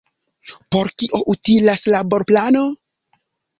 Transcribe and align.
Por 0.75 0.89
kio 1.01 1.19
utilas 1.35 1.85
laborplano? 1.99 2.67